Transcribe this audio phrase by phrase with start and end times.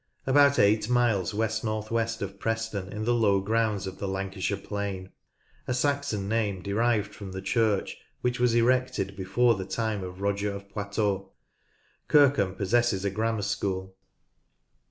[0.25, 4.57] About eight miles west north west of Preston, in the low grounds of the Lancashire
[4.57, 5.11] plain.
[5.67, 9.91] A Saxon name derived from the church, which was erected before?' f f Lancaster Grammar
[9.93, 11.29] School the time of Roger of Poitou.
[12.07, 13.95] Kirkham possesses a grammar school.